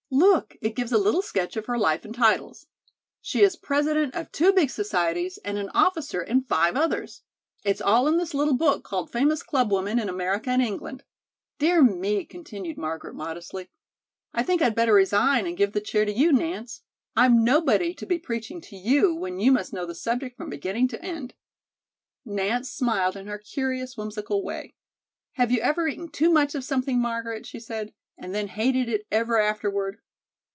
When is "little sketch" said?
0.97-1.55